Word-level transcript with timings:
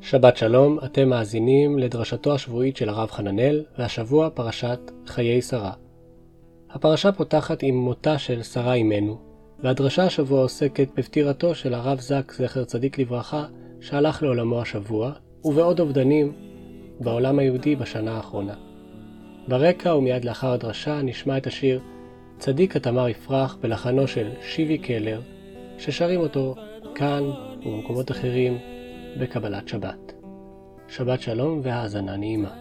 שבת 0.00 0.36
שלום, 0.36 0.78
אתם 0.84 1.08
מאזינים 1.08 1.78
לדרשתו 1.78 2.34
השבועית 2.34 2.76
של 2.76 2.88
הרב 2.88 3.10
חננאל, 3.10 3.64
והשבוע 3.78 4.30
פרשת 4.30 4.90
חיי 5.06 5.42
שרה. 5.42 5.72
הפרשה 6.70 7.12
פותחת 7.12 7.62
עם 7.62 7.74
מותה 7.74 8.18
של 8.18 8.42
שרה 8.42 8.74
אימנו, 8.74 9.18
והדרשה 9.62 10.04
השבוע 10.04 10.40
עוסקת 10.40 10.88
בפטירתו 10.96 11.54
של 11.54 11.74
הרב 11.74 12.00
זק, 12.00 12.32
זכר 12.32 12.64
צדיק 12.64 12.98
לברכה, 12.98 13.44
שהלך 13.80 14.22
לעולמו 14.22 14.60
השבוע, 14.60 15.12
ובעוד 15.44 15.80
אובדנים 15.80 16.32
בעולם 17.00 17.38
היהודי 17.38 17.76
בשנה 17.76 18.16
האחרונה. 18.16 18.54
ברקע 19.48 19.94
ומיד 19.94 20.24
לאחר 20.24 20.52
הדרשה 20.52 21.02
נשמע 21.02 21.36
את 21.36 21.46
השיר 21.46 21.80
"צדיק 22.38 22.76
התמר 22.76 23.08
יפרח" 23.08 23.56
בלחנו 23.60 24.08
של 24.08 24.28
שיבי 24.42 24.78
קלר, 24.78 25.20
ששרים 25.78 26.20
אותו 26.20 26.54
כאן 26.94 27.22
ובמקומות 27.66 28.10
אחרים 28.10 28.58
בקבלת 29.20 29.68
שבת. 29.68 30.12
שבת 30.88 31.20
שלום 31.20 31.60
והאזנה 31.62 32.16
נעימה. 32.16 32.54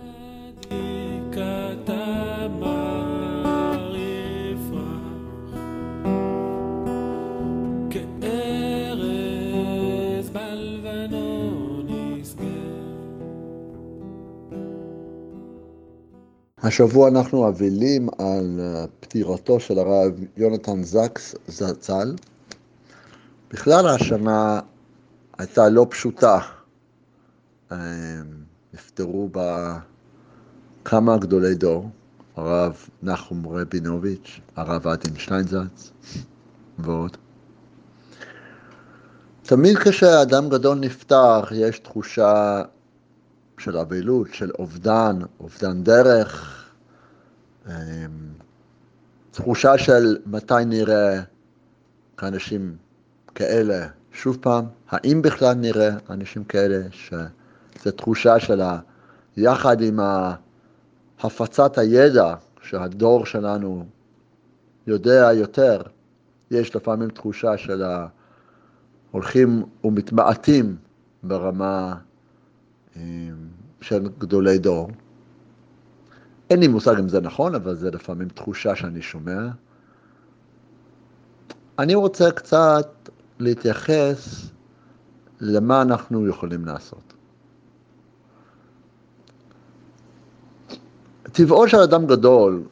השבוע 16.64 17.10
אנחנו 17.10 17.48
אבלים 17.48 18.10
על 18.18 18.60
פטירתו 19.00 19.60
של 19.60 19.80
הרב 19.80 20.12
יונתן 20.38 20.84
זקס 20.84 21.36
זצ"ל. 21.48 22.16
בכלל 23.52 23.88
השנה 23.88 24.60
הייתה 25.38 25.70
לא 25.70 25.88
פשוטה. 25.90 26.40
נפטרו 28.74 29.30
בה 29.30 29.80
כמה 30.86 31.18
גדולי 31.18 31.56
דור, 31.56 31.90
הרב 32.36 32.88
נחום 33.04 33.48
רבינוביץ', 33.48 34.40
הרב 34.56 34.88
עדין 34.88 35.16
שטיינזץ 35.16 35.92
ועוד. 36.80 37.18
תמיד 39.44 39.78
כשאדם 39.78 40.50
גדול 40.50 40.78
נפטר 40.78 41.42
יש 41.52 41.80
תחושה 41.80 42.62
של 43.58 43.78
אבלות, 43.78 44.28
של 44.34 44.52
אובדן, 44.60 45.20
אובדן 45.40 45.84
דרך, 45.84 46.64
תחושה 49.32 49.78
של 49.78 50.18
מתי 50.26 50.66
נראה 50.66 51.22
כאנשים 52.18 52.76
כאלה 53.36 53.88
שוב 54.14 54.38
פעם, 54.42 54.66
האם 54.90 55.22
בכלל 55.22 55.54
נראה 55.54 55.90
אנשים 56.10 56.44
כאלה 56.44 56.82
שזו 56.92 57.92
תחושה 57.96 58.40
של 58.40 58.62
יחד 59.38 59.82
עם 59.82 60.00
הפצת 61.20 61.78
הידע 61.78 62.36
שהדור 62.62 63.26
שלנו 63.26 63.86
יודע 64.88 65.30
יותר, 65.34 65.82
יש 66.52 66.76
לפעמים 66.76 67.10
תחושה 67.10 67.58
של 67.58 67.84
הולכים 69.12 69.64
ומתמעטים 69.84 70.76
ברמה 71.24 71.96
של 73.82 74.10
גדולי 74.18 74.58
דור. 74.58 74.90
אין 76.50 76.60
לי 76.60 76.68
מושג 76.68 76.96
אם 77.00 77.10
זה 77.10 77.22
נכון, 77.22 77.56
אבל 77.56 77.76
זה 77.76 77.92
לפעמים 77.92 78.30
תחושה 78.30 78.76
שאני 78.76 79.02
שומע. 79.02 79.48
אני 81.80 81.96
רוצה 81.96 82.32
קצת 82.32 83.10
להתייחס 83.44 84.50
למה 85.40 85.82
אנחנו 85.82 86.28
יכולים 86.28 86.66
לעשות. 86.66 87.14
טבעו 91.24 91.68
של 91.68 91.78
אדם 91.78 92.08
גדול, 92.08 92.64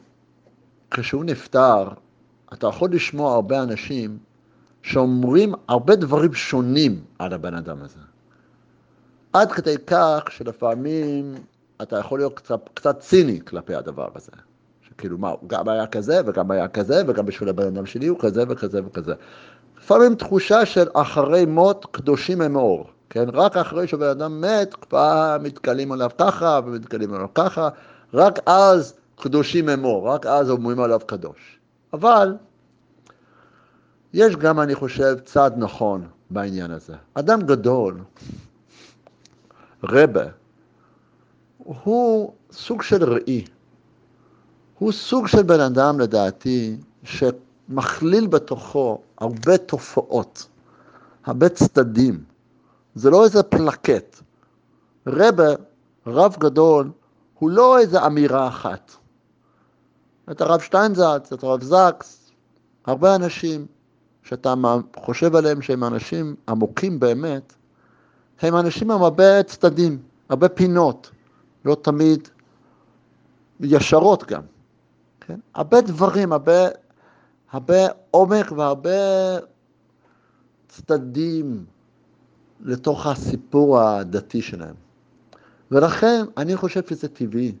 כשהוא 0.90 1.24
נפטר, 1.24 1.88
אתה 2.52 2.66
יכול 2.66 2.92
לשמוע 2.92 3.34
הרבה 3.34 3.62
אנשים 3.62 4.18
שאומרים 4.82 5.54
הרבה 5.68 5.96
דברים 5.96 6.34
שונים 6.34 7.04
על 7.18 7.32
הבן 7.32 7.54
אדם 7.54 7.82
הזה. 7.82 7.98
עד 9.32 9.52
כדי 9.52 9.76
כך 9.86 10.24
שלפעמים 10.30 11.34
אתה 11.82 11.98
יכול 11.98 12.18
להיות 12.18 12.34
קצת, 12.34 12.68
קצת 12.74 13.00
ציני 13.00 13.40
כלפי 13.44 13.74
הדבר 13.74 14.08
הזה. 14.14 14.32
שכאילו, 14.88 15.18
מה, 15.18 15.28
הוא 15.28 15.48
גם 15.48 15.68
היה 15.68 15.86
כזה, 15.86 16.20
וגם 16.26 16.50
היה 16.50 16.68
כזה, 16.68 17.02
וגם 17.06 17.26
בשביל 17.26 17.48
הבן 17.48 17.66
אדם 17.66 17.86
שלי 17.86 18.06
הוא 18.06 18.18
כזה 18.20 18.44
וכזה 18.48 18.80
וכזה. 18.86 19.14
לפעמים 19.82 20.14
תחושה 20.14 20.66
של 20.66 20.86
אחרי 20.94 21.44
מות 21.44 21.86
קדושים 21.90 22.40
הם 22.40 22.56
אור, 22.56 22.86
כן? 23.10 23.24
רק 23.32 23.56
אחרי 23.56 23.88
שבן 23.88 24.08
אדם 24.08 24.40
מת, 24.40 24.74
כבר 24.74 25.36
מתקלים 25.42 25.92
עליו 25.92 26.10
ככה 26.18 26.60
ומתקלים 26.64 27.14
עליו 27.14 27.28
ככה, 27.34 27.68
רק 28.14 28.38
אז 28.46 28.94
קדושים 29.16 29.68
הם 29.68 29.84
אור, 29.84 30.08
רק 30.08 30.26
אז 30.26 30.50
אומרים 30.50 30.80
עליו 30.80 31.00
קדוש. 31.06 31.58
אבל 31.92 32.36
יש 34.12 34.36
גם, 34.36 34.60
אני 34.60 34.74
חושב, 34.74 35.16
צד 35.24 35.50
נכון 35.56 36.06
בעניין 36.30 36.70
הזה. 36.70 36.94
אדם 37.14 37.42
גדול, 37.42 38.00
רבה, 39.84 40.26
הוא 41.58 42.32
סוג 42.52 42.82
של 42.82 43.04
ראי. 43.04 43.44
הוא 44.78 44.92
סוג 44.92 45.26
של 45.26 45.42
בן 45.42 45.60
אדם, 45.60 46.00
לדעתי, 46.00 46.76
שמכליל 47.72 48.26
בתוכו 48.26 48.98
הרבה 49.18 49.58
תופעות, 49.58 50.46
הרבה 51.24 51.48
צדדים. 51.48 52.24
זה 52.94 53.10
לא 53.10 53.24
איזה 53.24 53.42
פלקט. 53.42 54.20
רבה, 55.06 55.48
רב 56.06 56.36
גדול, 56.38 56.90
הוא 57.38 57.50
לא 57.50 57.78
איזה 57.78 58.06
אמירה 58.06 58.48
אחת. 58.48 58.92
את 60.30 60.40
הרב 60.40 60.60
שטיינזץ, 60.60 61.32
את 61.32 61.42
הרב 61.42 61.62
זקס, 61.62 62.30
הרבה 62.84 63.14
אנשים 63.14 63.66
שאתה 64.22 64.54
חושב 64.96 65.36
עליהם 65.36 65.62
שהם 65.62 65.84
אנשים 65.84 66.36
עמוקים 66.48 67.00
באמת, 67.00 67.52
הם 68.40 68.56
אנשים 68.56 68.90
עם 68.90 69.02
הרבה 69.02 69.42
צדדים, 69.42 69.98
הרבה 70.28 70.48
פינות, 70.48 71.10
לא 71.64 71.74
תמיד 71.74 72.28
ישרות 73.60 74.24
גם. 74.24 74.42
כן? 75.20 75.40
הרבה 75.54 75.80
דברים, 75.80 76.32
הרבה, 76.32 76.68
הרבה 77.52 77.74
עומק 78.10 78.52
והרבה 78.52 78.90
צדדים 80.68 81.64
לתוך 82.60 83.06
הסיפור 83.06 83.80
הדתי 83.80 84.42
שלהם. 84.42 84.74
ולכן 85.70 86.24
אני 86.36 86.56
חושב 86.56 86.80
שזה 86.90 87.08
טבעי, 87.08 87.52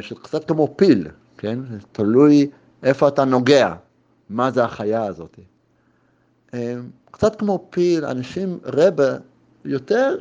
שקצת 0.00 0.48
כמו 0.48 0.74
פיל, 0.76 1.08
כן? 1.38 1.58
תלוי 1.92 2.50
איפה 2.82 3.08
אתה 3.08 3.24
נוגע, 3.24 3.74
מה 4.30 4.50
זה 4.50 4.64
החיה 4.64 5.04
הזאת. 5.04 5.38
קצת 7.10 7.36
כמו 7.38 7.66
פיל, 7.70 8.04
אנשים, 8.04 8.58
רבה, 8.64 9.16
יותר 9.64 10.20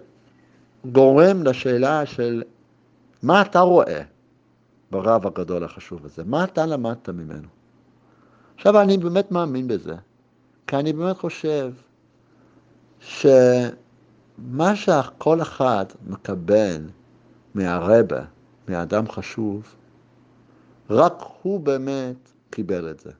גורם 0.91 1.43
לשאלה 1.43 2.05
של 2.05 2.43
מה 3.23 3.41
אתה 3.41 3.59
רואה 3.59 4.01
ברב 4.91 5.27
הגדול 5.27 5.63
החשוב 5.63 6.05
הזה, 6.05 6.23
מה 6.23 6.43
אתה 6.43 6.65
למדת 6.65 7.09
ממנו. 7.09 7.60
עכשיו, 8.61 8.81
אני 8.81 8.97
באמת 8.97 9.31
מאמין 9.31 9.67
בזה, 9.67 9.95
כי 10.67 10.75
אני 10.75 10.93
באמת 10.93 11.17
חושב 11.17 11.71
שמה 12.99 14.75
שכל 14.75 15.41
אחד 15.41 15.85
מקבל 16.07 16.81
מהרבה, 17.55 18.21
מאדם 18.67 19.09
חשוב, 19.09 19.75
רק 20.89 21.13
הוא 21.41 21.59
באמת 21.59 22.31
קיבל 22.49 22.91
את 22.91 22.99
זה. 22.99 23.11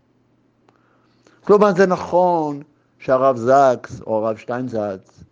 כלומר, 1.43 1.75
זה 1.75 1.85
נכון 1.85 2.61
שהרב 2.99 3.37
זקס 3.37 4.01
או 4.01 4.17
הרב 4.17 4.37
שטיינזץ, 4.37 5.23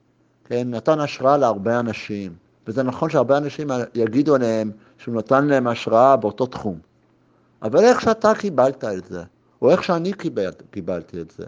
כן, 0.46 0.70
נתן 0.70 1.00
השראה 1.00 1.38
להרבה 1.38 1.80
אנשים, 1.80 2.34
וזה 2.68 2.84
נכון 2.84 3.10
שהרבה 3.10 3.38
אנשים 3.38 3.68
יגידו 3.96 4.36
עליהם 4.36 4.72
שהוא 4.98 5.16
נתן 5.16 5.48
להם 5.48 5.68
השראה 5.68 6.16
באותו 6.16 6.46
תחום. 6.46 6.80
אבל 7.62 7.80
איך 7.80 8.02
שאתה 8.02 8.36
קיבלת 8.36 8.84
את 8.84 9.06
זה, 9.06 9.24
או 9.62 9.72
איך 9.72 9.84
שאני 9.84 10.14
קיבל, 10.14 10.52
קיבלתי 10.72 11.22
את 11.22 11.32
זה, 11.32 11.46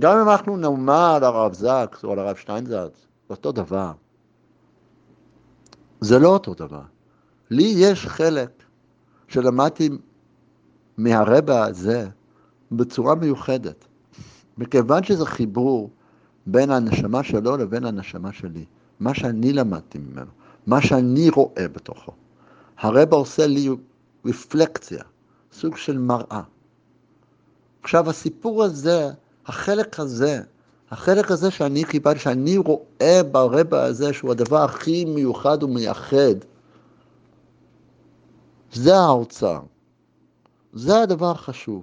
גם 0.00 0.18
אם 0.18 0.28
אנחנו 0.28 0.56
נאמר 0.56 1.14
על 1.16 1.24
הרב 1.24 1.52
זקס 1.52 2.04
או 2.04 2.12
על 2.12 2.18
הרב 2.18 2.36
שטיינזץ, 2.36 3.06
זה 3.28 3.30
אותו 3.30 3.52
דבר. 3.52 3.92
זה 6.00 6.18
לא 6.18 6.28
אותו 6.28 6.54
דבר. 6.54 6.82
לי 7.50 7.74
יש 7.76 8.06
חלק 8.06 8.50
שלמדתי 9.28 9.88
מהרבה 10.96 11.64
הזה 11.64 12.08
בצורה 12.72 13.14
מיוחדת, 13.14 13.84
מכיוון 14.58 15.02
שזה 15.02 15.26
חיבור 15.26 15.90
בין 16.46 16.70
הנשמה 16.70 17.22
שלו 17.22 17.56
לבין 17.56 17.84
הנשמה 17.84 18.32
שלי, 18.32 18.64
מה 19.00 19.14
שאני 19.14 19.52
למדתי 19.52 19.98
ממנו, 19.98 20.30
מה 20.66 20.82
שאני 20.82 21.30
רואה 21.30 21.68
בתוכו. 21.72 22.12
הרבה 22.78 23.16
עושה 23.16 23.46
לי 23.46 23.68
רפלקציה, 24.24 25.02
סוג 25.52 25.76
של 25.76 25.98
מראה. 25.98 26.42
עכשיו, 27.88 28.10
הסיפור 28.10 28.64
הזה, 28.64 29.10
החלק 29.46 30.00
הזה 30.00 30.40
החלק 30.90 31.30
הזה 31.30 31.50
שאני 31.50 31.84
קיבלתי, 31.84 32.20
שאני 32.20 32.56
רואה 32.56 33.20
ברבע 33.30 33.82
הזה 33.82 34.12
שהוא 34.12 34.30
הדבר 34.30 34.64
הכי 34.64 35.04
מיוחד 35.04 35.62
ומייחד, 35.62 36.34
זה 38.72 38.96
האוצר. 38.96 39.60
זה 40.72 41.02
הדבר 41.02 41.30
החשוב. 41.30 41.82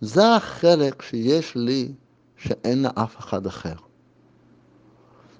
זה 0.00 0.34
החלק 0.34 1.02
שיש 1.02 1.56
לי 1.56 1.92
שאין 2.36 2.82
לאף 2.82 3.18
אחד 3.18 3.46
אחר. 3.46 3.76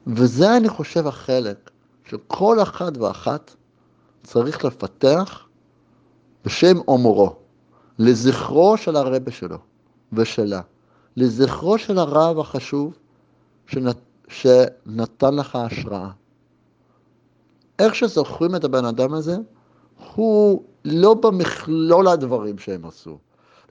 וזה 0.06 0.56
אני 0.56 0.68
חושב 0.68 1.06
החלק 1.06 1.70
שכל 2.04 2.62
אחד 2.62 2.96
ואחת 2.96 3.54
צריך 4.22 4.64
לפתח 4.64 5.46
בשם 6.44 6.78
אומרו, 6.88 7.36
לזכרו 7.98 8.76
של 8.76 8.96
הרבה 8.96 9.30
שלו 9.30 9.58
ושלה, 10.12 10.60
לזכרו 11.16 11.78
של 11.78 11.98
הרב 11.98 12.38
החשוב 12.38 12.98
שנת, 13.66 13.96
שנתן 14.28 15.34
לך 15.34 15.56
השראה. 15.56 16.10
איך 17.78 17.94
שזוכרים 17.94 18.56
את 18.56 18.64
הבן 18.64 18.84
אדם 18.84 19.14
הזה, 19.14 19.36
הוא 20.14 20.62
לא 20.84 21.14
במכלול 21.14 22.08
הדברים 22.08 22.58
שהם 22.58 22.84
עשו, 22.84 23.18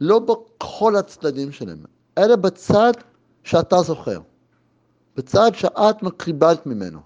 לא 0.01 0.19
בכל 0.19 0.95
הצדדים 0.95 1.51
שלהם, 1.51 1.83
אלא 2.17 2.35
בצד 2.35 2.91
שאתה 3.43 3.81
זוכר, 3.81 4.19
בצד 5.15 5.51
שאת 5.53 5.95
קיבלת 6.17 6.65
ממנו. 6.65 6.99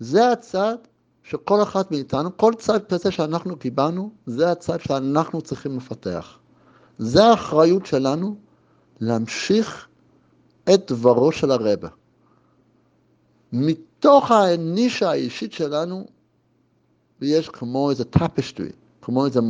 זה 0.00 0.32
הצד 0.32 0.76
שכל 1.24 1.62
אחת 1.62 1.90
מאיתנו, 1.90 2.36
כל 2.36 2.52
צד 2.58 2.84
כזה 2.84 3.10
שאנחנו 3.10 3.56
קיבלנו, 3.56 4.10
זה 4.26 4.50
הצד 4.52 4.80
שאנחנו 4.80 5.42
צריכים 5.42 5.76
לפתח. 5.76 6.38
זה 6.98 7.24
האחריות 7.24 7.86
שלנו 7.86 8.36
להמשיך 9.00 9.88
את 10.74 10.92
דברו 10.92 11.32
של 11.32 11.50
הרבה. 11.50 11.88
מתוך 13.52 14.30
הנישה 14.30 15.10
האישית 15.10 15.52
שלנו, 15.52 16.06
ויש 17.20 17.48
כמו 17.48 17.90
איזה 17.90 18.04
tapestry, 18.04 18.72
כמו 19.02 19.26
איזה 19.26 19.40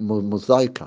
מוזאיקה. 0.00 0.86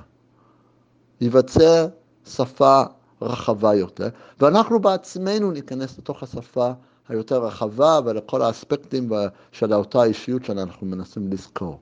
ייווצר 1.20 1.88
שפה 2.26 2.82
רחבה 3.22 3.74
יותר, 3.74 4.08
ואנחנו 4.40 4.80
בעצמנו 4.80 5.50
ניכנס 5.50 5.98
לתוך 5.98 6.22
השפה 6.22 6.70
היותר 7.08 7.44
רחבה 7.44 8.00
ולכל 8.04 8.42
האספקטים 8.42 9.10
של 9.52 9.74
אותה 9.74 10.04
אישיות 10.04 10.44
שאנחנו 10.44 10.86
מנסים 10.86 11.32
לזכור. 11.32 11.78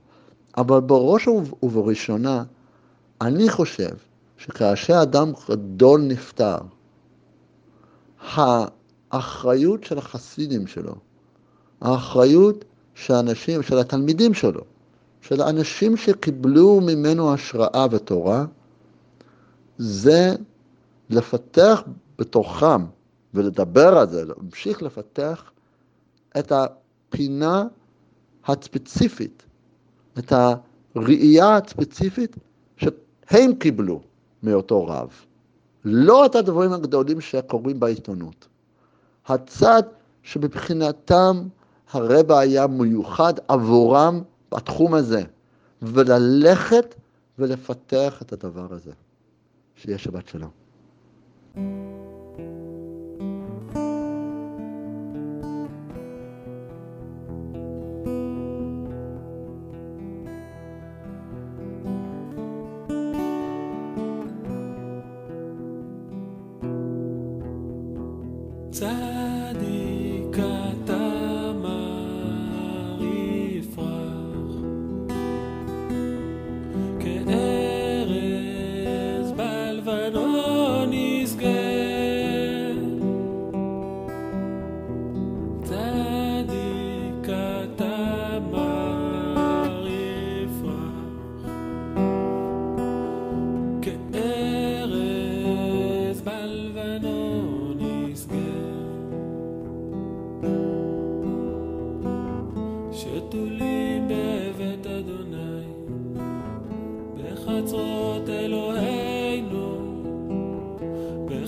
אבל 0.57 0.79
בראש 0.79 1.27
ובראשונה, 1.63 2.43
אני 3.21 3.49
חושב 3.49 3.89
שכאשר 4.37 5.01
אדם 5.01 5.31
גדול 5.49 6.01
נפטר, 6.01 6.57
האחריות 9.11 9.83
של 9.83 9.97
החסידים 9.97 10.67
שלו, 10.67 10.95
האחריות 11.81 12.65
של 12.95 13.13
האנשים, 13.13 13.63
של 13.63 13.77
התלמידים 13.77 14.33
שלו, 14.33 14.61
של 15.21 15.41
האנשים 15.41 15.97
שקיבלו 15.97 16.81
ממנו 16.81 17.33
השראה 17.33 17.85
ותורה, 17.91 18.45
זה 19.77 20.35
לפתח 21.09 21.83
בתוכם 22.19 22.85
ולדבר 23.37 23.97
על 23.97 24.09
זה, 24.09 24.25
להמשיך 24.25 24.81
לפתח 24.81 25.51
את 26.39 26.51
הפינה 26.51 27.63
הספציפית, 28.45 29.43
את 30.19 30.33
הראייה 30.95 31.57
הספציפית 31.57 32.35
שהם 32.77 33.55
קיבלו 33.59 34.01
מאותו 34.43 34.85
רב. 34.85 35.09
לא 35.85 36.25
את 36.25 36.35
הדברים 36.35 36.73
הגדולים 36.73 37.21
שקורים 37.21 37.79
בעיתונות. 37.79 38.47
הצד 39.27 39.83
שמבחינתם 40.23 41.47
הרבה 41.91 42.39
היה 42.39 42.67
מיוחד 42.67 43.33
עבורם 43.47 44.21
בתחום 44.51 44.93
הזה, 44.93 45.23
וללכת 45.81 46.95
ולפתח 47.39 48.21
את 48.21 48.33
הדבר 48.33 48.73
הזה. 48.73 48.91
שיהיה 49.75 49.97
שבת 49.97 50.27
שלום. 50.27 50.49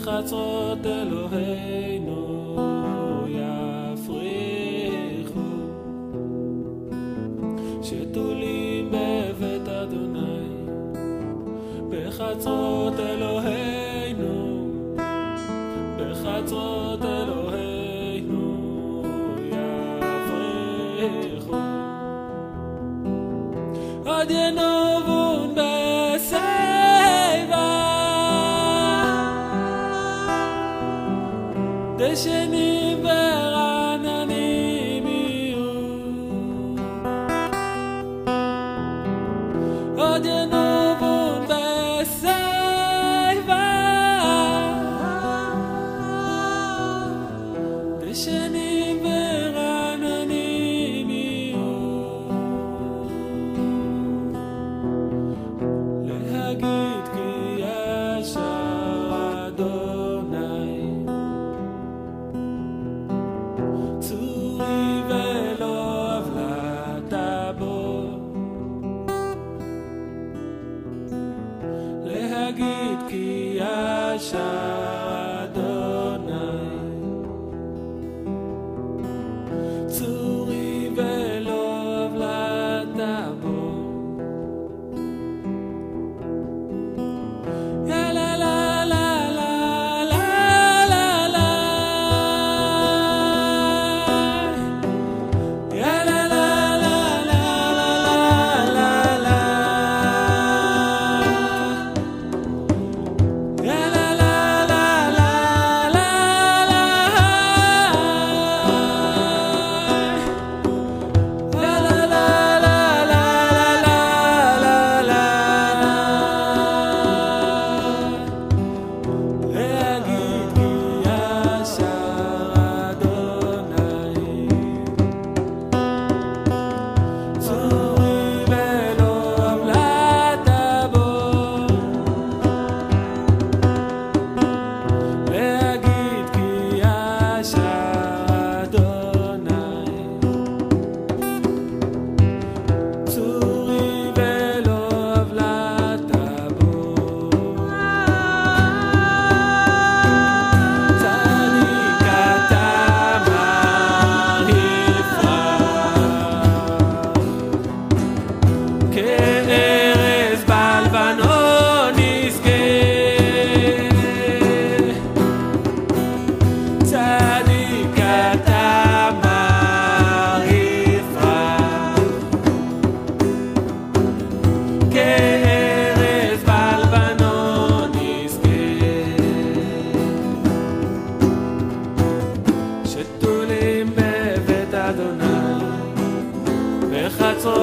בחצרות 0.09 0.85
אלוהינו 0.85 2.17
יפריחו. 3.27 4.59
שתולים 7.83 8.91
בבית 8.91 9.67
אדוני 9.67 10.47
בחצרות 11.89 12.99
אלוהינו 12.99 14.67
בחצרות 15.97 17.01
אלוהינו 17.01 17.18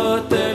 but 0.07 0.46